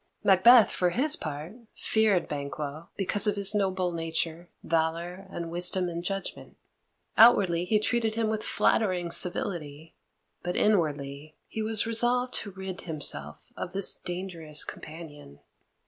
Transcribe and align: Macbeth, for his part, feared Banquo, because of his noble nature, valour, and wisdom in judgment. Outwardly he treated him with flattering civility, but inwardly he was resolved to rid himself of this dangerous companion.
Macbeth, 0.23 0.71
for 0.71 0.89
his 0.89 1.15
part, 1.15 1.53
feared 1.75 2.27
Banquo, 2.27 2.89
because 2.97 3.27
of 3.27 3.35
his 3.35 3.53
noble 3.53 3.91
nature, 3.91 4.49
valour, 4.63 5.27
and 5.29 5.51
wisdom 5.51 5.87
in 5.87 6.01
judgment. 6.01 6.57
Outwardly 7.19 7.65
he 7.65 7.77
treated 7.77 8.15
him 8.15 8.27
with 8.27 8.41
flattering 8.43 9.11
civility, 9.11 9.93
but 10.41 10.55
inwardly 10.55 11.35
he 11.47 11.61
was 11.61 11.85
resolved 11.85 12.33
to 12.33 12.49
rid 12.49 12.81
himself 12.81 13.51
of 13.55 13.73
this 13.73 13.93
dangerous 13.93 14.63
companion. 14.65 15.39